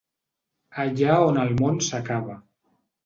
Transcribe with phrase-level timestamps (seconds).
[0.85, 2.39] Allà on el món s’acaba.